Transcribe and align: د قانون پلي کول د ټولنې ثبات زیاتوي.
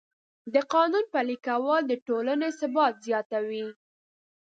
د 0.53 0.55
قانون 0.73 1.05
پلي 1.13 1.37
کول 1.47 1.81
د 1.87 1.93
ټولنې 2.07 2.49
ثبات 2.59 2.93
زیاتوي. 3.07 3.65